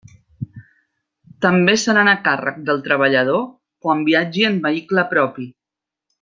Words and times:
També 1.45 1.75
seran 1.81 2.09
a 2.13 2.17
càrrec 2.29 2.57
del 2.71 2.81
treballador 2.89 3.45
quan 3.87 4.03
viatgi 4.09 4.47
en 4.51 4.59
vehicle 4.67 5.05
propi. 5.15 5.47